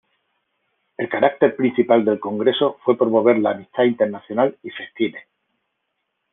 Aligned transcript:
El 0.97 1.09
carácter 1.09 1.55
principal 1.55 2.03
del 2.03 2.19
congreso 2.19 2.79
fue 2.83 2.97
promover 2.97 3.37
la 3.37 3.51
amistad 3.51 3.83
internacional 3.83 4.57
y 4.63 4.71
festines. 4.71 5.27